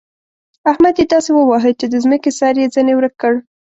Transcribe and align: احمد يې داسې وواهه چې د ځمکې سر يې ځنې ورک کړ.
احمد 0.71 0.95
يې 0.99 1.05
داسې 1.13 1.29
وواهه 1.33 1.71
چې 1.79 1.85
د 1.89 1.95
ځمکې 2.03 2.31
سر 2.39 2.55
يې 2.61 2.67
ځنې 2.75 2.93
ورک 2.95 3.13
کړ. 3.21 3.33